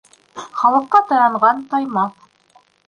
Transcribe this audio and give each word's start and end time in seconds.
Халыҡҡа 0.61 1.03
таянған 1.11 1.63
таймаҫ. 1.75 2.21